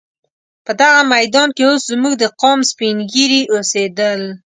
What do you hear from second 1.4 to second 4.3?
کې اوس زموږ د قام سپین ږیري اوسېدل.